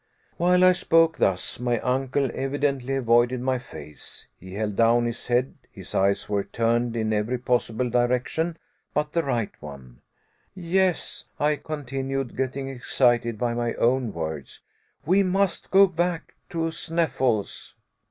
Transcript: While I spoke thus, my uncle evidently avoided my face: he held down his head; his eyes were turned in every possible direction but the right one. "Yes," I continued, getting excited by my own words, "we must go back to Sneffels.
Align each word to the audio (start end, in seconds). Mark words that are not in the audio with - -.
While 0.37 0.63
I 0.63 0.71
spoke 0.73 1.19
thus, 1.19 1.59
my 1.59 1.79
uncle 1.81 2.31
evidently 2.33 2.95
avoided 2.95 3.39
my 3.39 3.59
face: 3.59 4.25
he 4.39 4.55
held 4.55 4.75
down 4.75 5.05
his 5.05 5.27
head; 5.27 5.53
his 5.71 5.93
eyes 5.93 6.27
were 6.27 6.43
turned 6.43 6.95
in 6.95 7.13
every 7.13 7.37
possible 7.37 7.87
direction 7.87 8.57
but 8.95 9.13
the 9.13 9.21
right 9.21 9.51
one. 9.59 10.01
"Yes," 10.55 11.25
I 11.39 11.55
continued, 11.57 12.35
getting 12.35 12.67
excited 12.67 13.37
by 13.37 13.53
my 13.53 13.75
own 13.75 14.11
words, 14.11 14.61
"we 15.05 15.21
must 15.21 15.69
go 15.69 15.85
back 15.85 16.33
to 16.49 16.71
Sneffels. 16.71 17.75